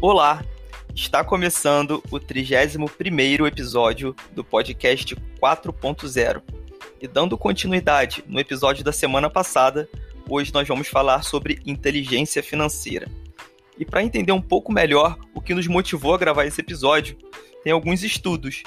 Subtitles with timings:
[0.00, 0.44] Olá,
[0.94, 6.40] está começando o 31º episódio do podcast 4.0.
[7.02, 9.88] E dando continuidade no episódio da semana passada,
[10.28, 13.08] hoje nós vamos falar sobre inteligência financeira.
[13.76, 17.18] E para entender um pouco melhor o que nos motivou a gravar esse episódio,
[17.64, 18.62] tem alguns estudos.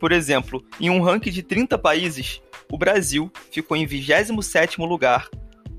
[0.00, 5.28] Por exemplo, em um ranking de 30 países, o Brasil ficou em 27º lugar,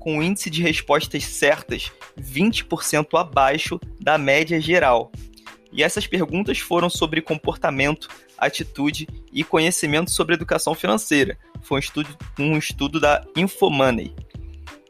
[0.06, 5.10] com um índice de respostas certas 20% abaixo da média geral.
[5.72, 8.06] E essas perguntas foram sobre comportamento,
[8.38, 11.36] atitude e conhecimento sobre educação financeira.
[11.60, 14.14] Foi um estudo, um estudo da Infomoney.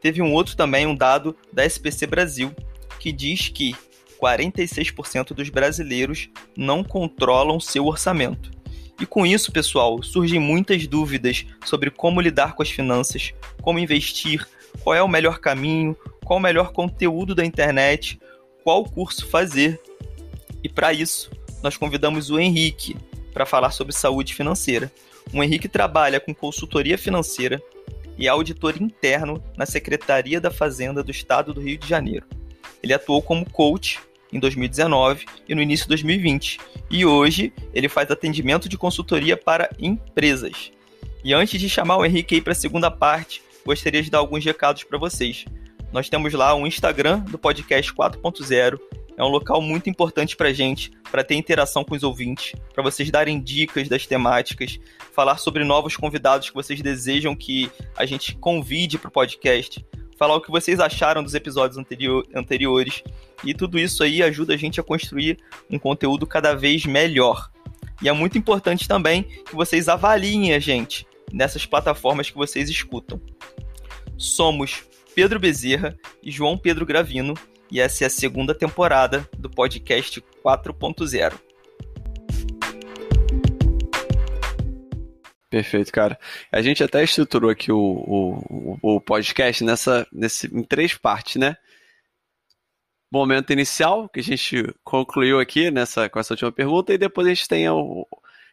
[0.03, 2.53] Teve um outro também, um dado da SPC Brasil,
[2.99, 3.75] que diz que
[4.21, 8.51] 46% dos brasileiros não controlam seu orçamento.
[9.01, 14.47] E com isso, pessoal, surgem muitas dúvidas sobre como lidar com as finanças, como investir,
[14.83, 18.19] qual é o melhor caminho, qual o melhor conteúdo da internet,
[18.63, 19.79] qual curso fazer.
[20.63, 21.31] E para isso,
[21.63, 22.95] nós convidamos o Henrique
[23.33, 24.91] para falar sobre saúde financeira.
[25.33, 27.61] O Henrique trabalha com consultoria financeira
[28.17, 32.25] e auditor interno na Secretaria da Fazenda do Estado do Rio de Janeiro.
[32.81, 33.99] Ele atuou como coach
[34.31, 36.59] em 2019 e no início de 2020.
[36.89, 40.71] E hoje ele faz atendimento de consultoria para empresas.
[41.23, 44.83] E antes de chamar o Henrique para a segunda parte, gostaria de dar alguns recados
[44.85, 45.43] para vocês.
[45.91, 48.79] Nós temos lá um Instagram do podcast 4.0.
[49.17, 53.11] É um local muito importante para gente, para ter interação com os ouvintes, para vocês
[53.11, 54.79] darem dicas das temáticas,
[55.11, 59.85] falar sobre novos convidados que vocês desejam que a gente convide para o podcast
[60.17, 63.03] falar o que vocês acharam dos episódios anterior, anteriores.
[63.43, 65.37] E tudo isso aí ajuda a gente a construir
[65.69, 67.51] um conteúdo cada vez melhor.
[68.01, 73.21] E é muito importante também que vocês avaliem a gente nessas plataformas que vocês escutam.
[74.17, 74.83] Somos
[75.13, 77.33] Pedro Bezerra e João Pedro Gravino,
[77.71, 81.33] e essa é a segunda temporada do podcast 4.0.
[85.49, 86.19] Perfeito, cara.
[86.51, 91.55] A gente até estruturou aqui o, o, o podcast nessa, nesse, em três partes, né?
[93.09, 97.33] Momento inicial, que a gente concluiu aqui nessa, com essa última pergunta, e depois a
[97.33, 98.05] gente tem o,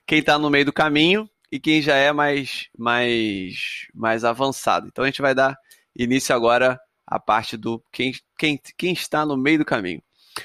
[0.07, 4.89] quem está no meio do caminho e quem já é mais, mais, mais avançado.
[4.89, 5.57] Então a gente vai dar
[5.95, 10.03] início agora à parte do quem, quem, quem está no meio do caminho.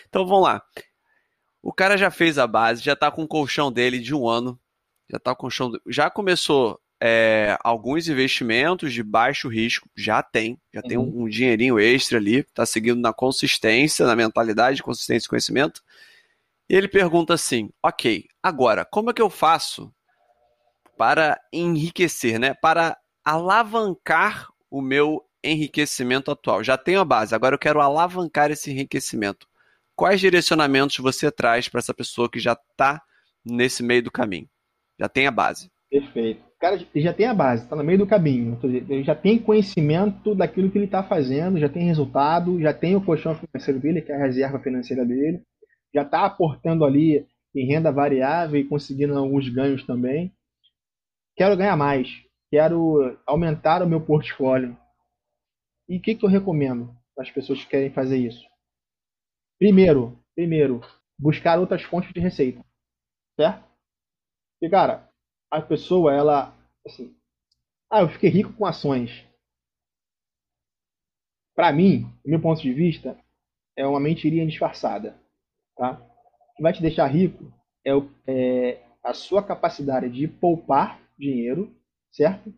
[0.07, 0.61] Então vamos lá.
[1.63, 4.59] O cara já fez a base, já está com o colchão dele de um ano,
[5.09, 5.71] já está com chão.
[5.87, 10.87] Já começou é, alguns investimentos de baixo risco, já tem, já uhum.
[10.87, 15.81] tem um, um, dinheirinho extra ali, está seguindo na consistência, na mentalidade, consistência e conhecimento.
[16.69, 19.91] E ele pergunta assim: ok, agora, como é que eu faço
[20.99, 22.53] para enriquecer, né?
[22.53, 26.61] Para alavancar o meu enriquecimento atual?
[26.61, 29.47] Já tenho a base, agora eu quero alavancar esse enriquecimento.
[29.95, 33.01] Quais direcionamentos você traz para essa pessoa que já está
[33.45, 34.49] nesse meio do caminho?
[34.99, 35.71] Já tem a base.
[35.89, 36.41] Perfeito.
[36.41, 38.59] O cara já tem a base, está no meio do caminho.
[38.61, 43.01] Ele já tem conhecimento daquilo que ele está fazendo, já tem resultado, já tem o
[43.01, 45.41] colchão financeiro dele, que é a reserva financeira dele,
[45.95, 50.33] já está aportando ali em renda variável e conseguindo alguns ganhos também.
[51.39, 52.09] Quero ganhar mais,
[52.51, 54.77] quero aumentar o meu portfólio.
[55.87, 58.45] E o que, que eu recomendo para as pessoas que querem fazer isso?
[59.57, 60.81] Primeiro, primeiro,
[61.17, 62.61] buscar outras fontes de receita,
[63.39, 63.63] certo?
[64.51, 65.09] Porque, cara,
[65.49, 66.53] a pessoa, ela,
[66.85, 67.15] assim,
[67.89, 69.25] ah, eu fiquei rico com ações.
[71.55, 73.17] Para mim, do meu ponto de vista,
[73.77, 75.17] é uma mentirinha disfarçada,
[75.77, 76.01] tá?
[76.51, 77.49] O que vai te deixar rico
[77.87, 77.91] é,
[78.27, 81.75] é a sua capacidade de poupar dinheiro,
[82.11, 82.53] certo?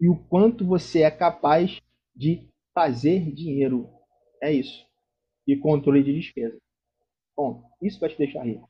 [0.00, 1.80] E o quanto você é capaz
[2.14, 3.88] de fazer dinheiro.
[4.42, 4.84] É isso.
[5.46, 6.58] E controle de despesa.
[7.36, 8.68] Bom, isso vai te deixar rico.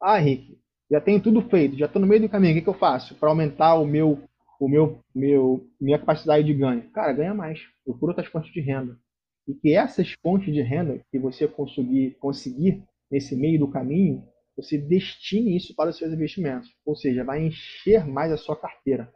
[0.00, 0.58] Ah, Henrique,
[0.90, 3.14] já tenho tudo feito, já estou no meio do caminho, o que, que eu faço
[3.14, 4.22] para aumentar o meu,
[4.60, 6.90] o meu, meu, minha capacidade de ganho?
[6.90, 8.98] Cara, ganha mais, procura outras fontes de renda.
[9.46, 14.78] E que essas fontes de renda que você conseguir, conseguir nesse meio do caminho, você
[14.78, 16.68] destine isso para os seus investimentos.
[16.84, 19.12] Ou seja, vai encher mais a sua carteira.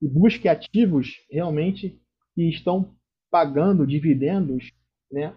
[0.00, 2.00] E busque ativos realmente
[2.34, 2.94] que estão
[3.30, 4.70] pagando dividendos
[5.10, 5.36] né,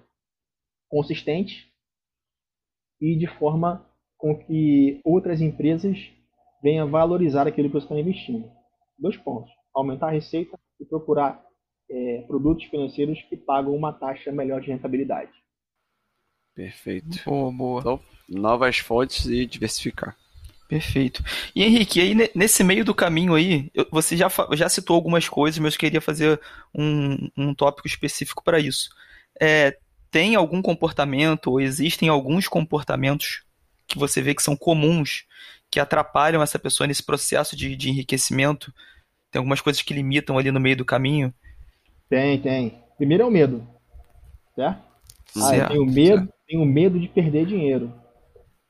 [0.87, 1.67] consistentes
[3.01, 3.85] e de forma
[4.17, 5.97] com que outras empresas
[6.61, 8.51] venham valorizar aquilo que você está investindo.
[8.97, 11.43] Dois pontos: aumentar a receita e procurar
[11.89, 15.31] é, produtos financeiros que pagam uma taxa melhor de rentabilidade.
[16.53, 17.23] Perfeito.
[17.25, 17.79] Boa, boa.
[17.79, 17.99] Então,
[18.29, 20.15] novas fontes e diversificar.
[20.67, 21.23] Perfeito.
[21.55, 25.73] E Henrique, aí nesse meio do caminho aí, você já, já citou algumas coisas, mas
[25.73, 26.39] eu queria fazer
[26.73, 28.89] um, um tópico específico para isso.
[29.41, 29.75] É,
[30.11, 33.43] tem algum comportamento ou existem alguns comportamentos
[33.87, 35.25] que você vê que são comuns,
[35.71, 38.71] que atrapalham essa pessoa nesse processo de, de enriquecimento?
[39.31, 41.33] Tem algumas coisas que limitam ali no meio do caminho?
[42.07, 42.79] Tem, tem.
[42.95, 43.67] Primeiro é o medo,
[44.55, 44.83] certo?
[45.35, 47.91] Ah, certo, eu tenho medo, tenho medo de perder dinheiro.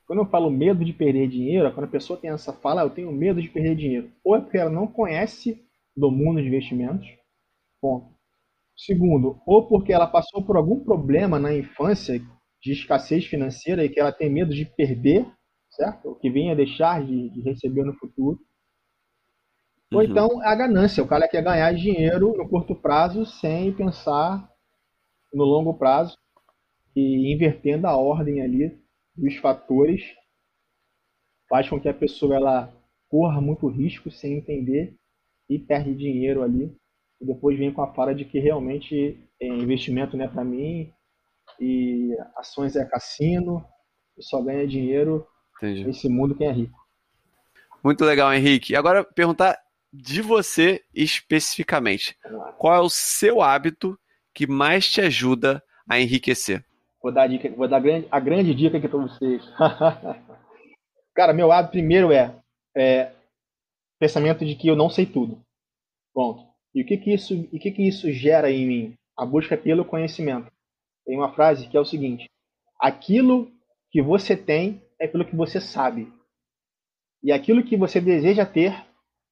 [0.10, 2.90] Quando eu falo medo de perder dinheiro, é quando a pessoa tem essa fala, eu
[2.90, 4.12] tenho medo de perder dinheiro.
[4.24, 5.64] Ou é porque ela não conhece
[5.96, 7.08] do mundo de investimentos,
[7.80, 8.08] ponto.
[8.76, 12.20] Segundo, ou porque ela passou por algum problema na infância
[12.60, 15.32] de escassez financeira e que ela tem medo de perder,
[15.70, 16.10] certo?
[16.10, 18.40] O que venha deixar de, de receber no futuro.
[19.94, 20.06] Ou uhum.
[20.06, 24.50] então a ganância, o cara quer ganhar dinheiro no curto prazo sem pensar
[25.32, 26.18] no longo prazo
[26.96, 28.89] e invertendo a ordem ali
[29.20, 30.04] dos fatores
[31.48, 32.74] faz com que a pessoa ela
[33.10, 34.96] corra muito risco sem entender
[35.50, 36.76] e perde dinheiro ali
[37.20, 40.92] e depois vem com a fala de que realmente é investimento não é para mim
[41.60, 43.66] e ações é cassino
[44.18, 45.28] e só ganha dinheiro
[45.58, 45.86] Entendi.
[45.86, 46.78] nesse mundo quem é rico.
[47.84, 48.76] Muito legal, Henrique.
[48.76, 49.58] Agora perguntar
[49.92, 52.18] de você especificamente.
[52.58, 53.98] Qual é o seu hábito
[54.34, 56.64] que mais te ajuda a enriquecer?
[57.02, 59.42] Vou dar a, dica, vou dar a grande, a grande dica aqui para vocês.
[61.16, 62.36] Cara, meu hábito primeiro é,
[62.76, 63.14] é
[64.00, 65.42] pensamento de que eu não sei tudo.
[66.14, 66.44] Ponto.
[66.74, 68.94] E o que que isso, e que que isso gera em mim?
[69.18, 70.52] A busca pelo conhecimento.
[71.06, 72.30] Tem uma frase que é o seguinte:
[72.80, 73.52] aquilo
[73.92, 76.12] que você tem é pelo que você sabe.
[77.24, 78.86] E aquilo que você deseja ter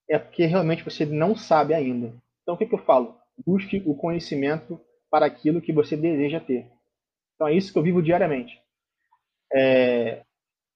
[0.10, 2.14] é porque realmente você não sabe ainda.
[2.42, 3.16] Então o que, que eu falo?
[3.46, 4.80] Busque o conhecimento
[5.10, 6.66] para aquilo que você deseja ter.
[7.38, 8.60] Então é isso que eu vivo diariamente.
[9.54, 10.24] É,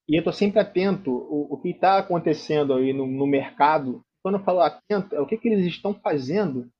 [0.07, 4.03] e eu estou sempre atento o, o que está acontecendo aí no, no, mercado.
[4.21, 6.71] Quando eu falo atento, é o que, que eles estão fazendo.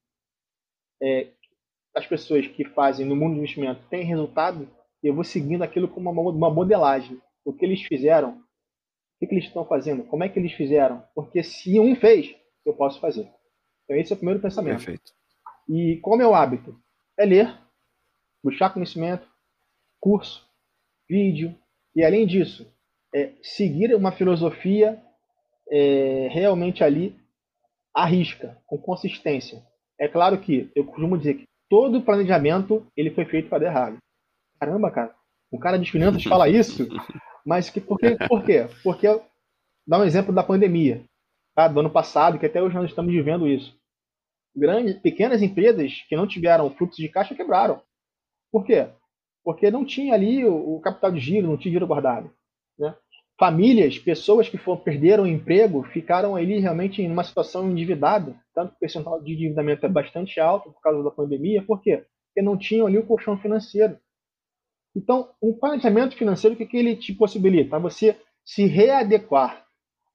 [1.02, 1.32] É,
[1.96, 4.70] as pessoas que fazem no mundo do investimento têm resultado,
[5.04, 7.20] eu vou seguindo aquilo como uma, uma modelagem.
[7.44, 11.04] O que eles fizeram, o que, que eles estão fazendo, como é que eles fizeram.
[11.16, 12.36] Porque se um fez,
[12.66, 13.28] eu posso fazer.
[13.84, 14.78] Então esse é o primeiro pensamento.
[14.78, 15.12] Perfeito.
[15.68, 16.80] E qual é o meu hábito?
[17.18, 17.58] É ler,
[18.44, 19.31] buscar conhecimento,
[20.02, 20.46] curso,
[21.08, 21.56] vídeo,
[21.96, 22.68] e além disso,
[23.14, 25.02] é, seguir uma filosofia
[25.70, 27.16] é, realmente ali
[27.94, 29.62] à risca, com consistência.
[30.00, 33.98] É claro que eu costumo dizer que todo planejamento ele foi feito para dar errado.
[34.60, 35.16] Caramba, cara,
[35.52, 36.88] um cara de finanças fala isso,
[37.46, 38.18] mas que, por, quê?
[38.28, 38.68] por quê?
[38.84, 39.08] Porque,
[39.88, 41.04] dá um exemplo da pandemia,
[41.56, 41.68] tá?
[41.68, 43.80] do ano passado, que até hoje nós estamos vivendo isso.
[44.56, 47.82] Grandes, pequenas empresas que não tiveram fluxo de caixa quebraram.
[48.52, 48.90] Por quê?
[49.44, 52.32] Porque não tinha ali o, o capital de giro, não tinha dinheiro guardado.
[52.78, 52.96] Né?
[53.40, 58.72] Famílias, pessoas que foram, perderam o emprego, ficaram ali realmente em uma situação endividada, tanto
[58.72, 62.06] que o percentual de endividamento é bastante alto por causa da pandemia, por quê?
[62.28, 63.98] Porque não tinham ali o colchão financeiro.
[64.96, 67.80] Então, um planejamento financeiro, o que, que ele te possibilita?
[67.80, 68.16] Você
[68.46, 69.66] se readequar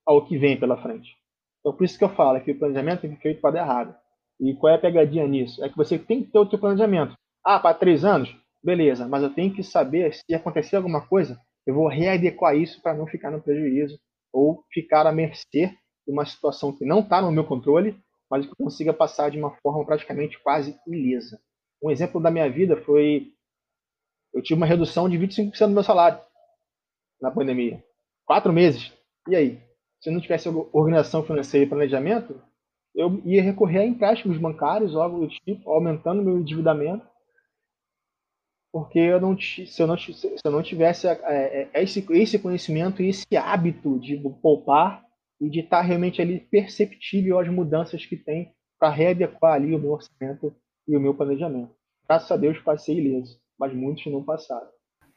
[0.05, 1.17] ao que vem pela frente.
[1.61, 3.61] Então, por isso que eu falo que o planejamento tem que ser feito para dar
[3.62, 3.96] errado.
[4.38, 5.64] E qual é a pegadinha nisso?
[5.64, 7.14] É que você tem que ter o seu planejamento.
[7.44, 8.32] Ah, para três anos?
[8.67, 12.95] Beleza, mas eu tenho que saber se acontecer alguma coisa, eu vou readequar isso para
[12.95, 13.97] não ficar no prejuízo
[14.33, 15.73] ou ficar à mercê
[16.05, 17.97] de uma situação que não está no meu controle,
[18.29, 21.41] mas que eu consiga passar de uma forma praticamente quase ilesa.
[21.81, 23.33] Um exemplo da minha vida foi
[24.35, 26.21] eu tive uma redução de 25% do meu salário
[27.21, 27.83] na pandemia.
[28.26, 28.93] Quatro meses.
[29.29, 29.62] E aí?
[30.00, 32.38] Se eu não tivesse organização financeira e planejamento,
[32.95, 37.07] eu ia recorrer a empréstimos bancários, algo do tipo, aumentando meu endividamento
[38.73, 43.02] porque eu não, se, eu não, se eu não tivesse é, é, esse, esse conhecimento
[43.02, 45.02] e esse hábito de poupar
[45.40, 49.92] e de estar realmente ali perceptível às mudanças que tem para readequar ali o meu
[49.92, 50.54] orçamento
[50.87, 51.75] e o meu planejamento.
[52.08, 54.68] Graças a Deus passei ileso, mas muitos não passaram.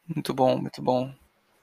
[0.06, 1.12] Muito bom, muito bom.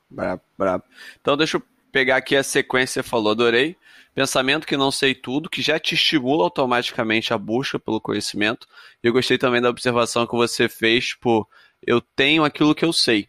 [0.10, 0.84] Brabo, brabo.
[1.20, 3.76] Então deixa eu pegar aqui a sequência que você falou, adorei.
[4.14, 8.68] Pensamento que não sei tudo, que já te estimula automaticamente a busca pelo conhecimento.
[9.04, 11.50] E eu gostei também da observação que você fez por tipo,
[11.82, 13.28] eu tenho aquilo que eu sei.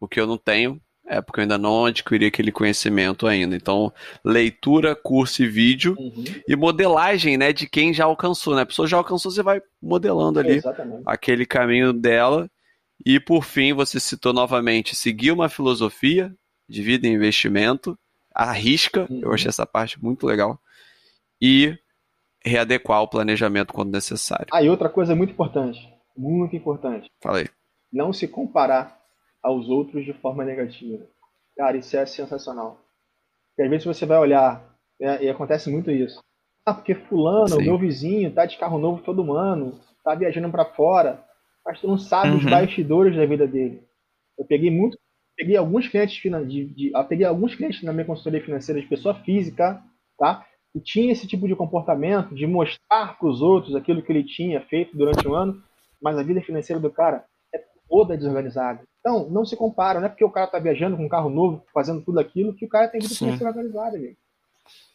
[0.00, 3.56] O que eu não tenho é porque eu ainda não adquiri aquele conhecimento ainda.
[3.56, 3.92] Então,
[4.22, 6.24] leitura, curso e vídeo uhum.
[6.46, 8.62] e modelagem, né, de quem já alcançou, né?
[8.62, 11.02] A pessoa já alcançou, você vai modelando ali Exatamente.
[11.06, 12.48] aquele caminho dela.
[13.04, 16.34] E por fim, você citou novamente seguir uma filosofia
[16.68, 17.98] de vida e investimento,
[18.34, 19.20] arrisca, uhum.
[19.22, 20.60] eu achei essa parte muito legal.
[21.40, 21.76] E
[22.44, 24.46] readequar o planejamento quando necessário.
[24.52, 25.80] Ah, e outra coisa muito importante,
[26.18, 27.08] muito importante.
[27.22, 27.46] Fala aí.
[27.92, 28.98] Não se comparar
[29.42, 31.06] aos outros de forma negativa.
[31.56, 32.80] Cara, isso é sensacional.
[33.50, 34.62] Porque às vezes você vai olhar,
[35.00, 36.20] né, e acontece muito isso.
[36.66, 37.62] Ah, porque fulano, Sim.
[37.62, 41.24] meu vizinho, tá de carro novo todo ano, tá viajando para fora.
[41.64, 42.38] mas tu não sabe uhum.
[42.38, 43.82] os bastidores da vida dele.
[44.38, 44.98] Eu peguei muito,
[45.36, 49.82] peguei alguns clientes de, de, peguei alguns clientes na minha consultoria financeira de pessoa física,
[50.18, 50.44] tá?
[50.74, 54.60] E tinha esse tipo de comportamento de mostrar para os outros aquilo que ele tinha
[54.62, 55.62] feito durante um ano,
[56.00, 57.24] mas a vida financeira do cara
[57.54, 58.82] é toda desorganizada.
[59.00, 61.64] Então, não se compara, não é porque o cara está viajando com um carro novo,
[61.72, 63.26] fazendo tudo aquilo, que o cara tem vida Sim.
[63.26, 64.16] financeira organizada, amigo.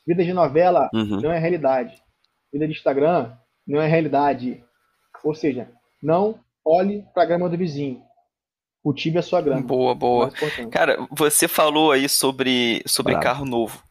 [0.05, 1.21] Vida de novela uhum.
[1.21, 2.01] não é realidade.
[2.51, 4.63] Vida de Instagram não é realidade.
[5.23, 5.69] Ou seja,
[6.01, 8.03] não olhe para a grama do vizinho.
[8.83, 9.61] Cultive a sua grama.
[9.61, 10.29] Boa, boa.
[10.69, 13.81] Cara, você falou aí sobre, sobre carro novo.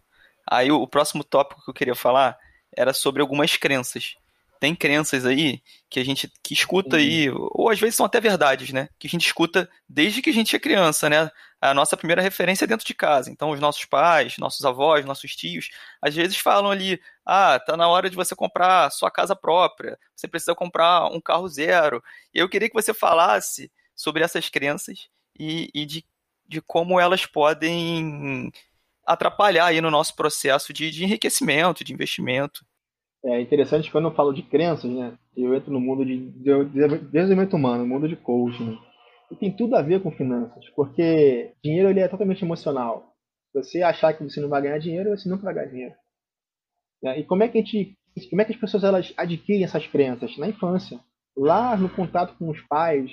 [0.49, 2.37] Aí o, o próximo tópico que eu queria falar
[2.77, 4.17] era sobre algumas crenças
[4.63, 8.73] tem crenças aí que a gente que escuta aí, ou às vezes são até verdades,
[8.73, 8.89] né?
[8.97, 11.29] Que a gente escuta desde que a gente é criança, né?
[11.61, 13.29] A nossa primeira referência é dentro de casa.
[13.29, 15.69] Então, os nossos pais, nossos avós, nossos tios,
[16.01, 20.29] às vezes falam ali: ah, tá na hora de você comprar sua casa própria, você
[20.29, 22.01] precisa comprar um carro zero.
[22.33, 26.05] E eu queria que você falasse sobre essas crenças e, e de,
[26.47, 28.53] de como elas podem
[29.05, 32.65] atrapalhar aí no nosso processo de, de enriquecimento, de investimento.
[33.25, 35.17] É interessante quando eu falo de crenças, né?
[35.37, 38.77] Eu entro no mundo de desenvolvimento humano, no mundo de coaching.
[39.31, 43.15] E tem tudo a ver com finanças, porque dinheiro ele é totalmente emocional.
[43.55, 45.95] Você achar que você não vai ganhar dinheiro, você nunca vai ganhar dinheiro.
[47.05, 47.97] É, e como é que a gente,
[48.29, 51.01] como é que as pessoas elas adquirem essas crenças na infância,
[51.37, 53.11] lá no contato com os pais,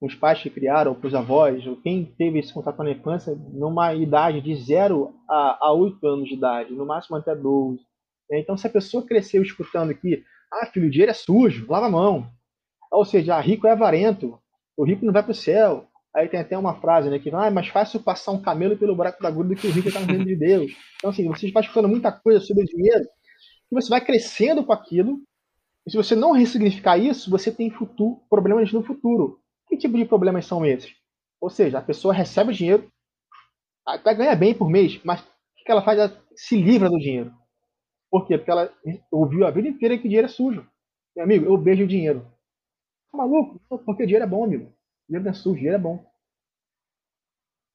[0.00, 3.34] com os pais que criaram, com os avós, ou quem teve esse contato na infância,
[3.34, 7.80] numa idade de 0 a, a 8 anos de idade, no máximo até 12.
[8.30, 8.40] Né?
[8.40, 11.90] Então, se a pessoa cresceu escutando que, ah, filho, o dinheiro é sujo, lava a
[11.90, 12.30] mão.
[12.90, 14.38] Ou seja, ah, rico é avarento,
[14.76, 15.88] o rico não vai para o céu.
[16.14, 18.96] Aí tem até uma frase, né, que ah, é mais fácil passar um camelo pelo
[18.96, 20.72] buraco da agulha do que o rico estar no reino de Deus.
[20.96, 23.04] Então, assim, você vai escutando muita coisa sobre o dinheiro,
[23.70, 25.20] e você vai crescendo com aquilo,
[25.86, 29.40] e se você não ressignificar isso, você tem futuro, problemas no futuro.
[29.68, 30.94] Que tipo de problemas são esses?
[31.40, 32.90] Ou seja, a pessoa recebe o dinheiro,
[33.86, 35.24] até ganha bem por mês, mas o
[35.64, 35.98] que ela faz?
[35.98, 37.32] Ela se livra do dinheiro.
[38.10, 38.38] Por quê?
[38.38, 38.72] Porque ela
[39.10, 40.66] ouviu a vida inteira que dinheiro é sujo.
[41.14, 42.20] Meu amigo, eu beijo o dinheiro.
[43.10, 43.60] Tá maluco?
[43.84, 44.72] Porque dinheiro é bom, amigo.
[45.08, 46.04] Dinheiro não é sujo, dinheiro é bom.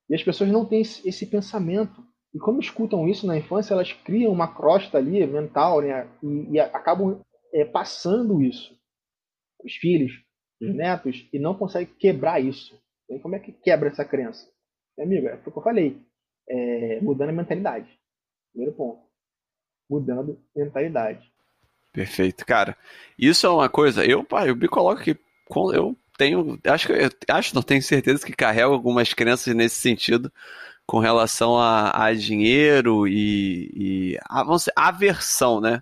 [0.09, 2.03] E as pessoas não têm esse, esse pensamento.
[2.33, 6.09] E quando escutam isso na infância, elas criam uma crosta ali mental né?
[6.23, 7.21] e, e acabam
[7.53, 8.77] é, passando isso.
[9.63, 10.11] Os filhos,
[10.61, 12.79] os netos, e não conseguem quebrar isso.
[13.09, 14.49] E como é que quebra essa crença?
[14.97, 16.01] Meu amigo, é o que eu falei.
[16.49, 17.99] É, mudando a mentalidade.
[18.53, 19.10] Primeiro ponto
[19.91, 21.29] mudando mentalidade.
[21.91, 22.77] Perfeito, cara.
[23.19, 25.19] Isso é uma coisa, eu, eu me coloco que
[25.73, 30.31] eu tenho, acho que eu acho, não tenho certeza que carrego algumas crenças nesse sentido
[30.85, 35.81] com relação a, a dinheiro e, e a, vamos dizer, aversão, né?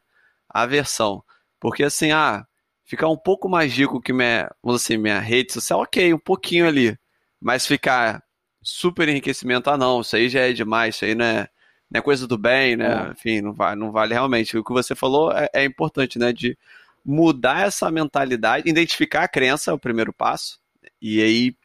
[0.49, 1.23] Aversão.
[1.59, 2.45] Porque assim, ah,
[2.85, 6.67] ficar um pouco mais rico que minha, vamos assim, minha rede social, ok, um pouquinho
[6.67, 6.97] ali.
[7.39, 8.23] Mas ficar
[8.61, 11.47] super enriquecimento, ah não, isso aí já é demais, isso aí não é,
[11.91, 13.07] não é coisa do bem, né?
[13.07, 13.11] É.
[13.11, 14.57] Enfim, não vale, não vale realmente.
[14.57, 16.31] O que você falou é, é, importante, né?
[16.31, 16.57] De
[17.03, 20.59] mudar essa mentalidade, identificar a crença é o primeiro passo,
[21.01, 21.55] e aí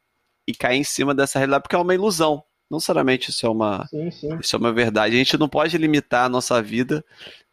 [0.46, 2.42] e cair em cima dessa realidade, porque é uma ilusão.
[2.70, 4.38] Não necessariamente isso é uma, sim, sim.
[4.38, 5.14] Isso é uma verdade.
[5.14, 7.04] A gente não pode limitar a nossa vida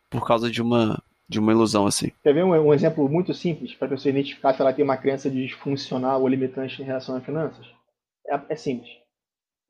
[0.09, 2.11] por causa de uma, de uma ilusão assim.
[2.23, 5.29] Quer ver um, um exemplo muito simples para você identificar se ela tem uma crença
[5.29, 7.65] disfuncional ou limitante em relação a finanças?
[8.27, 9.00] É, é simples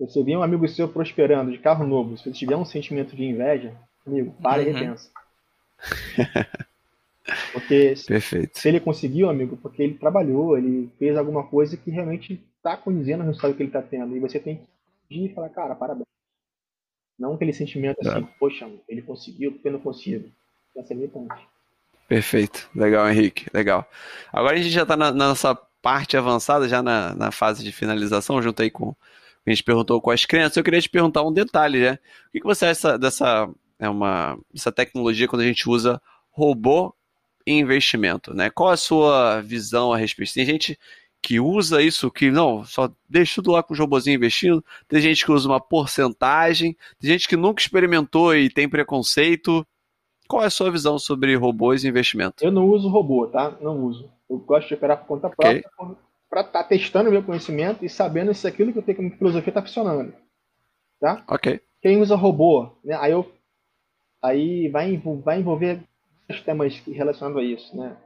[0.05, 3.24] você vê um amigo seu prosperando de carro novo, se você tiver um sentimento de
[3.24, 3.74] inveja,
[4.05, 4.67] amigo, para uhum.
[4.67, 5.10] e repensa.
[7.53, 8.60] Porque se, Perfeito.
[8.60, 13.24] se ele conseguiu, amigo, porque ele trabalhou, ele fez alguma coisa que realmente está condizendo
[13.24, 14.15] o resultado que ele está tendo.
[14.15, 14.60] E você tem
[15.08, 16.08] que ir e falar, cara, parabéns.
[17.17, 18.27] Não aquele sentimento assim, é.
[18.39, 20.29] poxa, ele conseguiu, porque eu não consigo.
[20.75, 21.48] Essa é limitante.
[22.08, 22.70] Perfeito.
[22.75, 23.46] Legal, Henrique.
[23.53, 23.88] Legal.
[24.34, 27.72] Agora a gente já está na, na, nossa parte avançada, já na, na fase de
[27.72, 28.96] finalização, junto aí com
[29.45, 32.00] a gente perguntou quais crenças, eu queria te perguntar um detalhe, né?
[32.27, 36.93] O que, você acha dessa, é uma, essa tecnologia quando a gente usa robô
[37.45, 38.50] em investimento, né?
[38.50, 40.33] Qual a sua visão a respeito?
[40.33, 40.77] Tem gente
[41.21, 45.25] que usa isso, que não, só deixa tudo lá com os robôzinhos investindo, tem gente
[45.25, 49.65] que usa uma porcentagem, tem gente que nunca experimentou e tem preconceito.
[50.27, 52.43] Qual é a sua visão sobre robôs e investimento?
[52.43, 53.55] Eu não uso robô, tá?
[53.60, 54.10] Não uso.
[54.29, 55.95] Eu gosto de operar por conta própria, okay
[56.31, 59.11] para estar tá testando o meu conhecimento e sabendo se aquilo que eu tenho como
[59.11, 60.13] filosofia está funcionando.
[60.97, 61.21] Tá?
[61.27, 61.59] Ok.
[61.81, 62.95] Quem usa robô, né?
[63.01, 63.29] Aí, eu,
[64.23, 65.81] aí vai, vai envolver
[66.25, 67.97] vários temas relacionados a isso, né?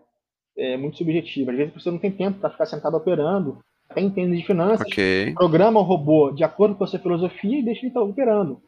[0.58, 1.52] É muito subjetivo.
[1.52, 4.88] Às vezes a pessoa não tem tempo para ficar sentado operando, até entende de finanças,
[4.88, 5.34] okay.
[5.34, 8.60] programa o robô de acordo com a sua filosofia e deixa ele estar tá operando.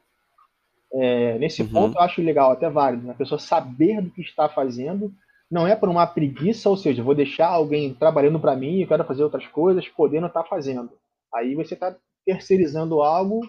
[0.94, 1.70] É, nesse uhum.
[1.70, 3.14] ponto eu acho legal, até válido, né?
[3.14, 5.12] a pessoa saber do que está fazendo,
[5.50, 9.06] não é por uma preguiça, ou seja, vou deixar alguém trabalhando para mim, eu quero
[9.06, 10.92] fazer outras coisas, podendo estar tá fazendo.
[11.34, 13.42] Aí você está terceirizando algo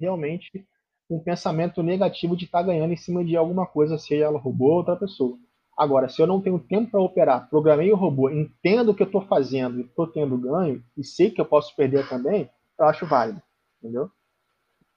[0.00, 0.66] realmente
[1.08, 4.66] um pensamento negativo de estar tá ganhando em cima de alguma coisa, seja ela robô
[4.66, 5.38] ou outra pessoa.
[5.76, 9.06] Agora, se eu não tenho tempo para operar, programei o robô, entendo o que eu
[9.06, 12.48] estou fazendo e estou tendo ganho, e sei que eu posso perder também,
[12.78, 13.42] eu acho válido.
[13.78, 14.10] Entendeu?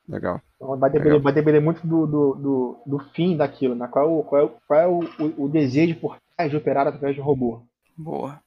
[0.08, 0.42] Legal.
[0.56, 1.24] Então vai depender, Legal.
[1.24, 3.88] vai depender muito do, do, do, do, fim daquilo, né?
[3.88, 6.18] qual, qual é, qual é o, o, o, desejo por
[6.48, 7.62] de operar através de robô.
[7.98, 8.42] Boa.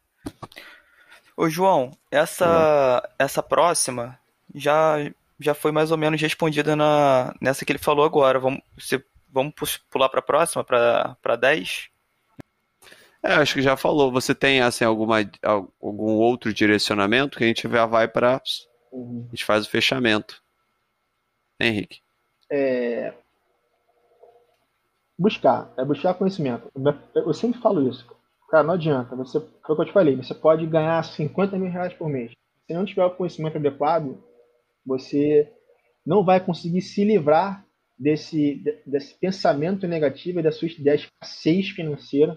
[1.37, 4.19] Ô João, essa, essa próxima
[4.55, 4.97] já,
[5.39, 8.39] já foi mais ou menos respondida na, nessa que ele falou agora.
[8.39, 9.55] Vamos, você, vamos
[9.91, 11.89] pular para a próxima, para 10?
[13.23, 14.11] É, acho que já falou.
[14.13, 15.19] Você tem assim, alguma,
[15.81, 18.41] algum outro direcionamento que a gente já vai para.
[18.91, 19.27] Uhum.
[19.29, 20.43] A gente faz o fechamento.
[21.59, 22.01] Henrique?
[22.51, 23.15] É...
[25.23, 26.69] Buscar, é buscar conhecimento.
[27.15, 28.05] Eu sempre falo isso.
[28.51, 29.15] Cara, não adianta.
[29.15, 32.33] Você, foi o que eu te falei, você pode ganhar 50 mil reais por mês.
[32.67, 34.21] Se não tiver o conhecimento adequado,
[34.85, 35.49] você
[36.05, 37.65] não vai conseguir se livrar
[37.97, 42.37] desse, desse pensamento negativo e da sua escassez financeira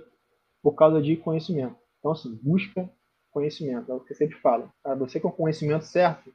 [0.62, 1.76] por causa de conhecimento.
[1.98, 2.88] Então, assim, busca
[3.32, 3.92] conhecimento.
[3.92, 4.72] É o que eu sempre falo.
[4.84, 6.32] Cara, você com o conhecimento certo,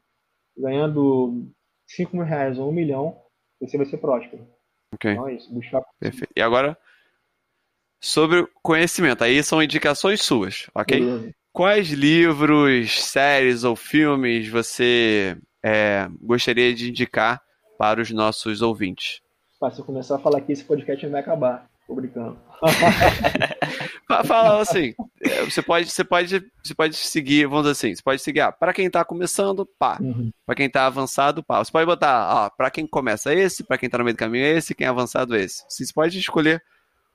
[0.59, 1.49] ganhando
[1.87, 3.23] 5 mil reais ou 1 milhão,
[3.61, 4.49] você vai ser próspero.
[4.92, 5.12] Ok.
[5.12, 5.85] Então é isso, buscar.
[6.00, 6.33] Perfeito.
[6.35, 6.76] E agora,
[8.00, 9.23] sobre conhecimento.
[9.23, 10.99] Aí são indicações suas, ok?
[10.99, 11.35] Beleza.
[11.52, 17.42] Quais livros, séries ou filmes você é, gostaria de indicar
[17.78, 19.21] para os nossos ouvintes?
[19.71, 21.70] se eu começar a falar aqui, esse podcast vai acabar.
[21.90, 22.38] Tô brincando.
[24.25, 28.23] Fala assim, é, você pode, você pode, você pode seguir, vamos dizer assim, você pode
[28.23, 29.99] seguir, ah, para quem está começando, pá.
[30.00, 30.30] Uhum.
[30.47, 31.59] Para quem está avançado, pá.
[31.59, 34.47] Você pode botar, ó, para quem começa esse, para quem está no meio do caminho
[34.47, 35.64] esse, quem é avançado esse.
[35.68, 36.62] Você pode escolher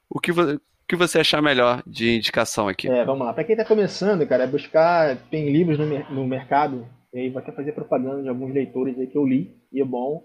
[0.10, 2.90] o que, o que você achar melhor de indicação aqui.
[2.90, 3.32] É, vamos lá.
[3.32, 7.42] Para quem está começando, cara, é buscar, tem livros no, no mercado, e aí vou
[7.42, 10.22] até fazer propaganda de alguns leitores aí que eu li, e é bom.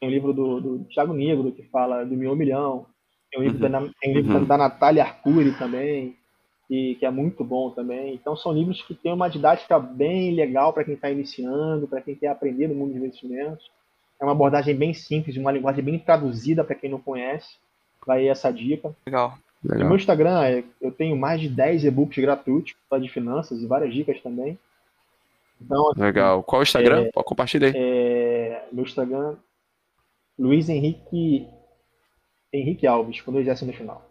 [0.00, 2.86] Tem um livro do, do Thiago Negro, que fala do Meu Milhão,
[3.30, 3.70] tem um livro, uhum.
[3.70, 4.44] da, tem um livro uhum.
[4.44, 6.16] da Natália Arcuri também,
[6.66, 8.14] que, que, é muito bom também.
[8.14, 12.14] Então são livros que têm uma didática bem legal para quem está iniciando, para quem
[12.14, 13.70] quer aprender no mundo dos investimentos.
[14.20, 17.56] É uma abordagem bem simples, uma linguagem bem traduzida para quem não conhece.
[18.06, 18.94] Vai essa dica.
[19.06, 19.38] Legal.
[19.62, 19.80] Legal.
[19.80, 23.92] No meu Instagram, é, eu tenho mais de 10 e-books gratuitos de finanças e várias
[23.92, 24.58] dicas também.
[25.60, 26.42] Então, assim, Legal.
[26.42, 27.02] Qual o Instagram?
[27.02, 27.72] É, Pode compartilhar.
[27.74, 29.36] É, meu Instagram,
[30.38, 31.46] Luiz Henrique
[32.52, 34.04] Henrique Alves, com dois S no final.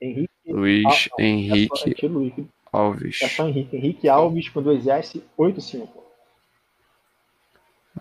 [0.00, 2.34] Henrique Luiz Al Henrique é Luiz.
[2.72, 3.22] Alves.
[3.22, 3.76] É só Henrique.
[3.76, 6.04] Henrique Alves com dois S, 85.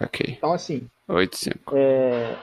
[0.02, 0.36] Ok.
[0.38, 0.90] Então, assim.
[1.08, 1.74] 85.
[1.76, 2.36] É,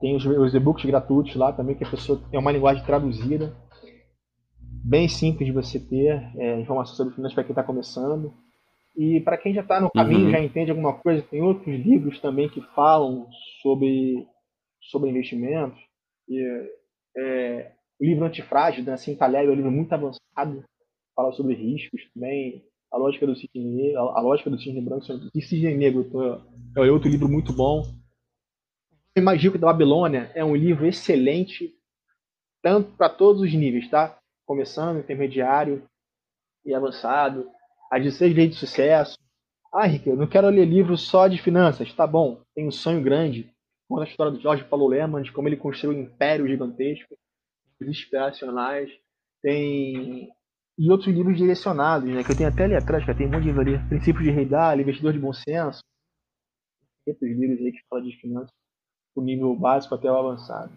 [0.00, 3.54] tem os, os e-books gratuitos lá também, que a pessoa tem uma linguagem traduzida.
[4.82, 8.32] Bem simples de você ter é, informação sobre finanças para quem está começando.
[8.96, 10.30] E para quem já está no caminho, uhum.
[10.30, 13.28] já entende alguma coisa, tem outros livros também que falam
[13.62, 14.26] sobre
[14.90, 15.78] sobre investimentos.
[16.28, 16.70] E,
[17.16, 20.64] é, o livro Antifrágil, da Nassim Taleb, é um livro muito avançado,
[21.14, 25.42] fala sobre riscos também, a lógica do cisne negro, a lógica do cisne branco e
[25.42, 26.08] cisne negro
[26.76, 27.82] é outro livro muito bom.
[29.16, 31.74] O da Babilônia é um livro excelente,
[32.62, 34.18] tanto para todos os níveis, tá?
[34.46, 35.86] Começando, intermediário
[36.64, 37.48] e avançado.
[37.92, 39.16] As 16 leis de sucesso.
[39.72, 41.92] Ah, Rick, eu não quero ler livro só de finanças.
[41.92, 43.52] Tá bom, tem um sonho grande
[43.90, 47.16] conta a história do Jorge Paulo Leman, de como ele construiu um império gigantesco,
[47.82, 48.88] inspiracionais,
[49.42, 50.30] tem
[50.78, 53.42] e outros livros direcionados, né, que eu tenho até ali atrás, que tem um monte
[53.42, 54.48] de livro ali, Princípios de Rei
[54.80, 55.80] Investidor de Bom Senso,
[57.06, 58.54] outros livros aí que falam de finanças,
[59.14, 60.72] do nível básico até o avançado.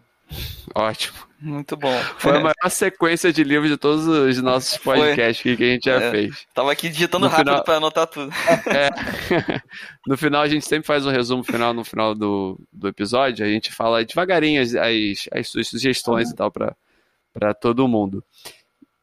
[0.76, 1.18] Ótimo.
[1.40, 1.94] Muito bom.
[2.18, 6.02] Foi a maior sequência de livros de todos os nossos podcasts que a gente já
[6.02, 6.12] é.
[6.12, 6.48] fez.
[6.54, 7.64] Tava aqui digitando no rápido final...
[7.64, 8.32] para anotar tudo.
[8.68, 9.62] É.
[10.06, 13.46] No final, a gente sempre faz um resumo final no final do, do episódio.
[13.46, 16.34] A gente fala devagarinho as, as, as suas sugestões uhum.
[16.34, 18.22] e tal para todo mundo.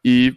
[0.04, 0.37] E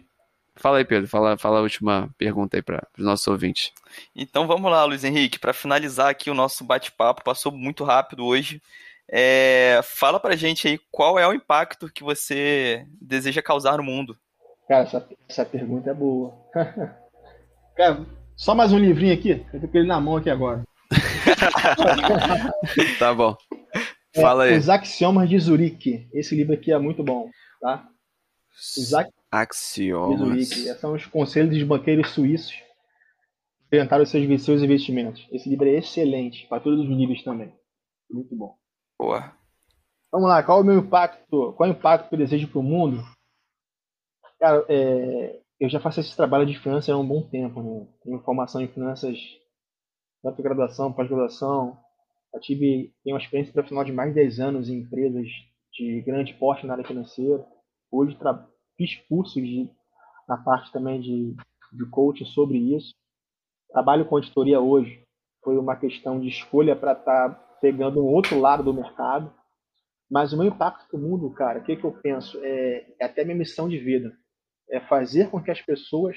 [0.56, 1.06] fala aí, Pedro.
[1.06, 3.72] Fala, fala a última pergunta aí para os nossos ouvintes.
[4.16, 5.38] Então vamos lá, Luiz Henrique.
[5.38, 8.62] Para finalizar aqui o nosso bate-papo, passou muito rápido hoje.
[9.10, 14.16] É, fala pra gente aí qual é o impacto que você deseja causar no mundo.
[14.68, 16.34] Cara, essa, essa pergunta é boa.
[17.76, 19.44] Cara, só mais um livrinho aqui.
[19.52, 20.64] Eu tô com ele na mão aqui agora.
[22.98, 23.36] tá bom.
[24.14, 24.56] É, fala aí.
[24.56, 26.08] Os Axiomas de Zurique.
[26.12, 27.28] Esse livro aqui é muito bom,
[27.60, 27.86] tá?
[28.78, 28.94] Os
[29.30, 30.18] Axiomas.
[30.18, 30.68] De Zurique.
[30.68, 32.54] Esses são os conselhos dos banqueiros suíços
[33.74, 35.26] orientar os seus, seus investimentos.
[35.32, 37.52] Esse livro é excelente, para todos os níveis também.
[38.10, 38.54] Muito bom.
[40.10, 41.52] Vamos lá, qual é o meu impacto?
[41.54, 43.02] Qual é o impacto que eu desejo para o mundo?
[44.38, 47.86] Cara, é, eu já faço esse trabalho de finanças há um bom tempo, né?
[48.02, 49.18] Tenho formação em finanças,
[50.22, 51.78] tanto graduação, pós-graduação.
[52.40, 55.26] Tive, tenho uma experiência profissional de mais de 10 anos em empresas
[55.72, 57.44] de grande porte na área financeira.
[57.90, 58.16] Hoje
[58.76, 59.70] fiz cursos de,
[60.28, 61.34] na parte também de,
[61.72, 62.94] de coaching sobre isso.
[63.70, 65.04] Trabalho com auditoria hoje.
[65.42, 69.32] Foi uma questão de escolha para estar tá pegando um outro lado do mercado.
[70.10, 72.38] Mas o meu impacto no mundo, cara, o que, que eu penso?
[72.44, 74.14] É, é até minha missão de vida
[74.68, 76.16] é fazer com que as pessoas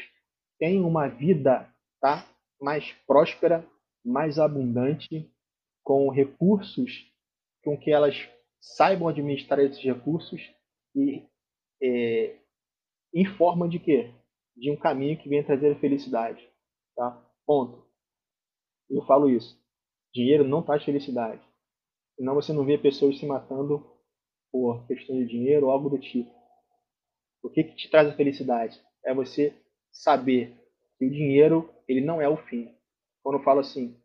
[0.59, 1.69] tenham uma vida
[2.01, 2.25] tá,
[2.59, 3.65] mais próspera,
[4.03, 5.29] mais abundante,
[5.83, 7.09] com recursos
[7.63, 8.29] com que elas
[8.59, 10.41] saibam administrar esses recursos
[10.95, 11.25] e
[11.81, 12.37] é,
[13.13, 14.13] em forma de quê?
[14.55, 16.45] De um caminho que venha trazer felicidade.
[16.95, 17.21] Tá?
[17.45, 17.85] Ponto.
[18.89, 19.57] Eu falo isso.
[20.17, 21.39] Dinheiro não traz felicidade.
[22.15, 23.85] Senão você não vê pessoas se matando
[24.51, 26.31] por questão de dinheiro ou algo do tipo.
[27.43, 28.81] O que, que te traz a felicidade?
[29.05, 29.53] É você
[29.91, 30.57] saber
[30.97, 32.73] que o dinheiro ele não é o fim.
[33.21, 33.95] Quando eu falo assim,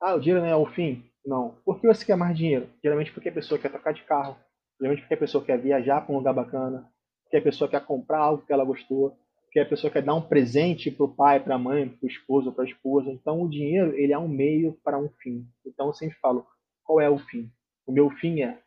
[0.00, 1.54] ah, o dinheiro não é o fim, não.
[1.64, 2.68] Por que você quer mais dinheiro?
[2.82, 4.36] Geralmente porque a pessoa quer trocar de carro,
[4.80, 8.18] geralmente porque a pessoa quer viajar para um lugar bacana, porque a pessoa quer comprar
[8.18, 9.16] algo que ela gostou,
[9.52, 12.08] porque a pessoa quer dar um presente para o pai, para a mãe, para o
[12.08, 13.10] esposo, para a esposa.
[13.10, 15.46] Então o dinheiro ele é um meio para um fim.
[15.66, 16.46] Então eu sempre falo,
[16.82, 17.52] qual é o fim?
[17.86, 18.58] O meu fim é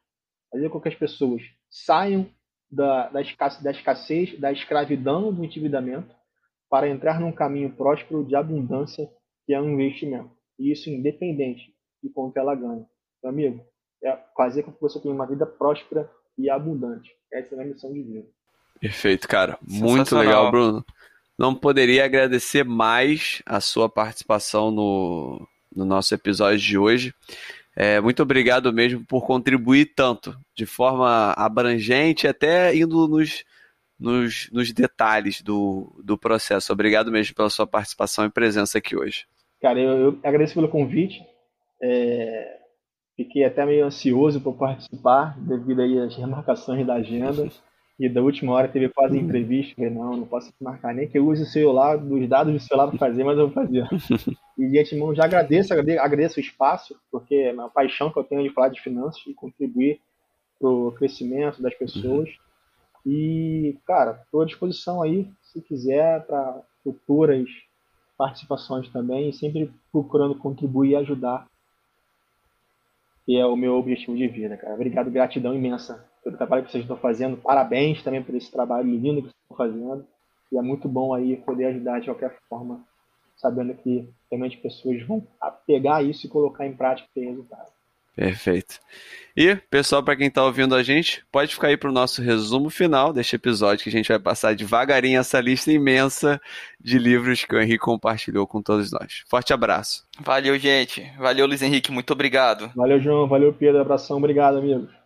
[0.52, 2.30] fazer com que as pessoas saiam
[2.70, 6.16] da, da, escassez, da escassez, da escravidão do endividamento,
[6.70, 9.10] para entrar num caminho próspero de abundância,
[9.48, 10.30] que é um investimento.
[10.60, 12.88] E isso independente de quanto ela ganha.
[13.24, 13.66] Meu amigo,
[14.04, 17.10] é fazer com que você tenha uma vida próspera e abundante.
[17.34, 18.35] Essa é a missão de vida.
[18.80, 19.58] Perfeito, cara.
[19.62, 20.86] Muito legal, Bruno.
[21.38, 27.14] Não poderia agradecer mais a sua participação no, no nosso episódio de hoje.
[27.76, 33.44] É, muito obrigado mesmo por contribuir tanto, de forma abrangente, até indo nos,
[34.00, 36.72] nos, nos detalhes do, do processo.
[36.72, 39.26] Obrigado mesmo pela sua participação e presença aqui hoje.
[39.62, 41.22] Cara, eu, eu agradeço pelo convite.
[41.82, 42.60] É,
[43.18, 47.50] fiquei até meio ansioso por participar, devido aí às remarcações da agenda.
[47.98, 49.76] E da última hora teve quase imprevisto.
[49.76, 52.90] Falei, não, não posso marcar nem que eu use o celular, dos dados do celular
[52.90, 53.88] para fazer, mas eu vou fazer.
[54.58, 58.42] E de antemão já agradeço, agradeço o espaço, porque é uma paixão que eu tenho
[58.42, 60.00] de falar de finanças e contribuir
[60.58, 62.30] para o crescimento das pessoas.
[63.06, 67.50] E, cara, estou à disposição aí, se quiser, para futuras
[68.18, 71.48] participações também, sempre procurando contribuir e ajudar,
[73.26, 74.74] que é o meu objetivo de vida, cara.
[74.74, 77.38] Obrigado, gratidão imensa pelo trabalho que vocês estão fazendo.
[77.38, 80.06] Parabéns também por esse trabalho lindo que vocês estão fazendo.
[80.52, 82.84] E é muito bom aí poder ajudar de qualquer forma,
[83.38, 85.26] sabendo que realmente pessoas vão
[85.68, 87.76] pegar isso e colocar em prática e ter resultado.
[88.16, 88.80] Perfeito.
[89.36, 92.70] E, pessoal, para quem está ouvindo a gente, pode ficar aí para o nosso resumo
[92.70, 96.40] final deste episódio, que a gente vai passar devagarinho essa lista imensa
[96.80, 99.26] de livros que o Henrique compartilhou com todos nós.
[99.28, 100.08] Forte abraço.
[100.22, 101.06] Valeu, gente.
[101.18, 101.92] Valeu, Luiz Henrique.
[101.92, 102.72] Muito obrigado.
[102.74, 103.28] Valeu, João.
[103.28, 103.82] Valeu, Pedro.
[103.82, 104.16] Abração.
[104.16, 105.05] Obrigado, amigos.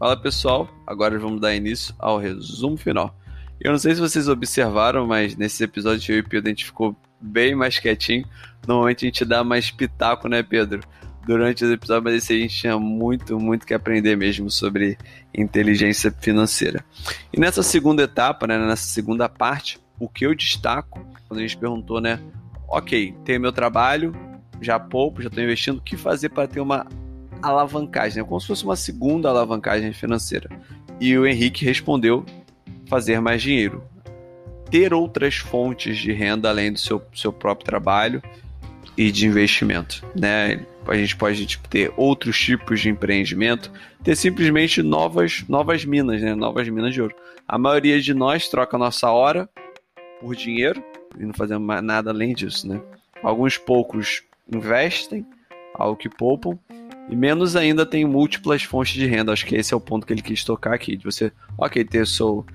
[0.00, 3.14] Fala pessoal, agora vamos dar início ao resumo final.
[3.60, 6.96] Eu não sei se vocês observaram, mas nesse episódio eu e Pedro a gente ficou
[7.20, 8.24] bem mais quietinho.
[8.66, 10.80] Normalmente a gente dá mais pitaco, né, Pedro?
[11.26, 14.96] Durante os episódios, mas esse a gente tinha muito, muito que aprender mesmo sobre
[15.34, 16.82] inteligência financeira.
[17.30, 21.58] E nessa segunda etapa, né, nessa segunda parte, o que eu destaco, quando a gente
[21.58, 22.18] perguntou, né,
[22.66, 24.14] ok, tenho meu trabalho,
[24.62, 26.86] já poupo, já estou investindo, o que fazer para ter uma
[27.42, 28.28] alavancagem, né?
[28.28, 30.48] como se fosse uma segunda alavancagem financeira.
[31.00, 32.24] E o Henrique respondeu
[32.86, 33.82] fazer mais dinheiro.
[34.70, 38.22] Ter outras fontes de renda além do seu, seu próprio trabalho
[38.96, 40.04] e de investimento.
[40.14, 40.64] Né?
[40.86, 43.72] A gente pode tipo, ter outros tipos de empreendimento,
[44.02, 46.34] ter simplesmente novas, novas minas, né?
[46.34, 47.14] novas minas de ouro.
[47.48, 49.48] A maioria de nós troca nossa hora
[50.20, 50.82] por dinheiro
[51.18, 52.68] e não fazemos nada além disso.
[52.68, 52.80] Né?
[53.22, 54.22] Alguns poucos
[54.52, 55.26] investem,
[55.74, 56.58] algo que poupam,
[57.10, 59.32] e menos ainda tem múltiplas fontes de renda.
[59.32, 60.96] Acho que esse é o ponto que ele quis tocar aqui.
[60.96, 62.46] De você, ok, ter seu,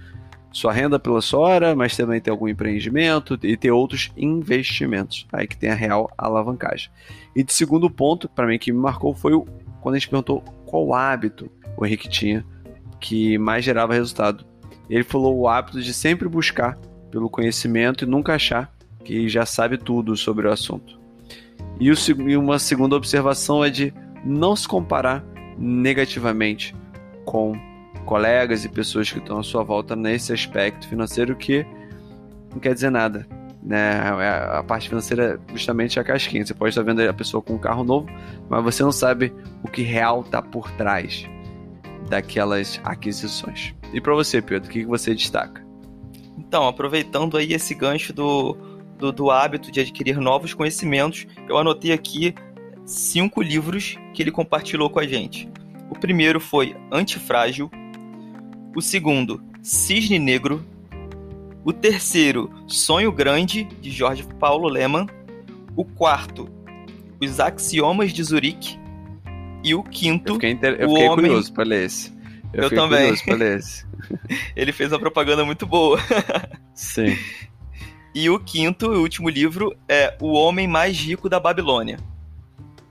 [0.50, 5.28] sua renda pela sua hora, mas também ter algum empreendimento e ter outros investimentos.
[5.34, 6.90] Aí que tem a real alavancagem.
[7.36, 9.46] E de segundo ponto, para mim, que me marcou foi o,
[9.82, 12.46] quando a gente perguntou qual hábito o Henrique tinha
[12.98, 14.46] que mais gerava resultado.
[14.90, 16.78] Ele falou o hábito de sempre buscar
[17.12, 20.98] pelo conhecimento e nunca achar que já sabe tudo sobre o assunto.
[21.78, 23.94] E, o, e uma segunda observação é de
[24.26, 25.24] não se comparar
[25.58, 26.76] negativamente
[27.24, 27.54] com
[28.06, 31.66] colegas e pessoas que estão à sua volta nesse aspecto financeiro que
[32.52, 33.28] não quer dizer nada.
[33.62, 34.00] Né?
[34.52, 36.46] A parte financeira é justamente a casquinha.
[36.46, 38.08] Você pode estar vendo a pessoa com um carro novo,
[38.48, 39.34] mas você não sabe
[39.64, 41.28] o que real está por trás.
[42.08, 43.74] daquelas aquisições.
[43.92, 45.66] E para você, Pedro, o que você destaca?
[46.38, 48.56] Então, aproveitando aí esse gancho do,
[48.98, 52.36] do, do, hábito de adquirir novos conhecimentos, eu anotei aqui
[52.86, 55.50] cinco livros que ele compartilhou com a gente.
[55.90, 57.70] O primeiro foi Antifrágil,
[58.76, 60.66] o segundo, Cisne Negro,
[61.64, 65.08] o terceiro, Sonho Grande, de Jorge Paulo Leman,
[65.76, 66.48] o quarto,
[67.20, 68.78] Os Axiomas de Zurique,
[69.64, 70.74] e o quinto, eu fiquei, inter...
[70.80, 71.26] eu fiquei homem...
[71.26, 72.14] curioso para ler esse.
[72.54, 73.14] Eu, eu também.
[74.56, 76.00] Ele fez uma propaganda muito boa.
[76.74, 77.18] Sim.
[78.14, 81.98] E o quinto e último livro é O Homem Mais Rico da Babilônia.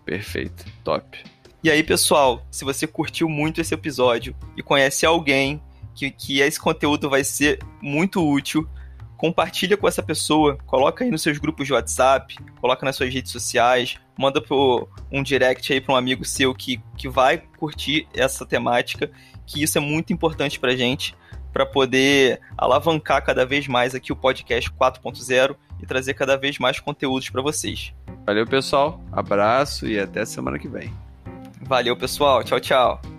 [0.05, 1.25] Perfeito, top.
[1.62, 5.62] E aí, pessoal, se você curtiu muito esse episódio e conhece alguém
[5.95, 8.69] que, que esse conteúdo vai ser muito útil,
[9.17, 13.33] compartilha com essa pessoa, coloca aí nos seus grupos de WhatsApp, coloca nas suas redes
[13.33, 18.45] sociais, manda pro, um direct aí para um amigo seu que, que vai curtir essa
[18.45, 19.11] temática
[19.47, 21.14] que isso é muito importante para gente,
[21.53, 26.81] para poder alavancar cada vez mais aqui o podcast 4.0 e trazer cada vez mais
[26.81, 27.92] conteúdos para vocês.
[28.27, 29.01] Valeu, pessoal.
[29.12, 30.92] Abraço e até semana que vem.
[31.61, 32.42] Valeu, pessoal.
[32.42, 33.13] Tchau, tchau.